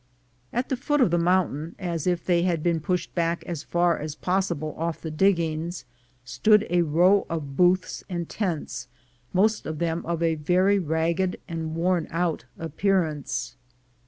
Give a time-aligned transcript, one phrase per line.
[0.51, 3.99] At the foot of the mountain, as if they had been pushed back as far
[3.99, 5.85] as possible off the diggings,
[6.25, 8.87] stood a row of booths and tents,
[9.31, 13.57] most of them of a very ragged and worn out appearance.